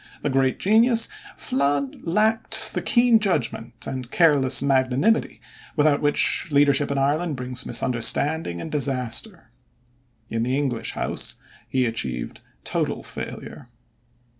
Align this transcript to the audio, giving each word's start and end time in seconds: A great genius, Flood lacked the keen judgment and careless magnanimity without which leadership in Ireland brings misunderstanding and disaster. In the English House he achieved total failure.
A 0.23 0.31
great 0.31 0.57
genius, 0.57 1.07
Flood 1.37 2.01
lacked 2.03 2.73
the 2.73 2.81
keen 2.81 3.19
judgment 3.19 3.85
and 3.85 4.09
careless 4.09 4.59
magnanimity 4.63 5.39
without 5.75 6.01
which 6.01 6.47
leadership 6.49 6.89
in 6.89 6.97
Ireland 6.97 7.35
brings 7.35 7.67
misunderstanding 7.67 8.59
and 8.59 8.71
disaster. 8.71 9.51
In 10.27 10.41
the 10.41 10.57
English 10.57 10.93
House 10.93 11.35
he 11.69 11.85
achieved 11.85 12.41
total 12.63 13.03
failure. 13.03 13.69